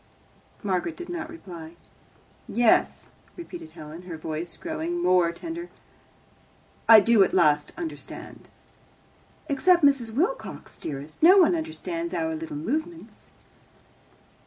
Margaret 0.63 0.97
did 0.97 1.09
not 1.09 1.29
reply. 1.29 1.75
"Yes," 2.49 3.11
repeated 3.37 3.73
Helen, 3.73 4.01
her 4.09 4.17
voice 4.17 4.57
growing 4.57 4.99
more 4.99 5.31
tender, 5.31 5.69
"I 6.89 6.99
do 6.99 7.23
at 7.23 7.35
last 7.35 7.71
understand." 7.77 8.49
"Except 9.47 9.83
Mrs. 9.85 10.11
Wilcox, 10.11 10.79
dearest, 10.79 11.21
no 11.21 11.37
one 11.37 11.53
understands 11.55 12.15
our 12.15 12.33
little 12.35 12.57
movements." 12.57 13.27